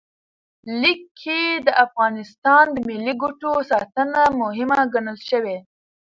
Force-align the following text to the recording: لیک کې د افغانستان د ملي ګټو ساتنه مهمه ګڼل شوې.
لیک 0.81 1.01
کې 1.21 1.39
د 1.65 1.67
افغانستان 1.85 2.65
د 2.71 2.77
ملي 2.87 3.13
ګټو 3.23 3.51
ساتنه 3.71 4.21
مهمه 4.41 4.79
ګڼل 4.93 5.17
شوې. 5.29 5.57